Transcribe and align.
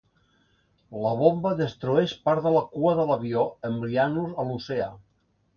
La 1.03 1.11
bomba 1.19 1.51
destrueix 1.59 2.15
part 2.29 2.43
de 2.47 2.53
la 2.57 2.65
cua 2.73 2.97
de 3.01 3.07
l'avió, 3.13 3.47
enviant-los 3.73 4.37
a 4.45 4.49
l'oceà. 4.51 4.93